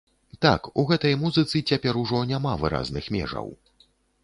Так, 0.45 0.69
у 0.83 0.85
гэтай 0.91 1.13
музыцы 1.25 1.61
цяпер 1.69 2.01
ужо 2.03 2.23
няма 2.33 2.57
выразных 2.65 3.13
межаў. 3.19 3.47